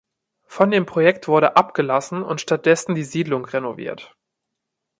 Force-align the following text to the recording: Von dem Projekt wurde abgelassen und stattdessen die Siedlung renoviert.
Von 0.47 0.71
dem 0.71 0.87
Projekt 0.87 1.27
wurde 1.27 1.55
abgelassen 1.55 2.23
und 2.23 2.41
stattdessen 2.41 2.95
die 2.95 3.03
Siedlung 3.03 3.45
renoviert. 3.45 4.17